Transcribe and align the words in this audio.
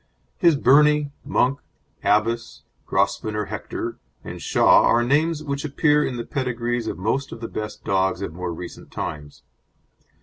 His 0.39 0.55
Birnie, 0.55 1.11
Monk, 1.23 1.59
Abbess, 2.03 2.63
Grosvenor 2.87 3.45
Hector, 3.53 3.99
and 4.23 4.41
Shah 4.41 4.81
are 4.83 5.03
names 5.03 5.43
which 5.43 5.63
appear 5.63 6.03
in 6.03 6.17
the 6.17 6.25
pedigrees 6.25 6.87
of 6.87 6.97
most 6.97 7.31
of 7.31 7.39
the 7.39 7.47
best 7.47 7.83
dogs 7.83 8.23
of 8.23 8.33
more 8.33 8.51
recent 8.51 8.89
times. 8.89 9.43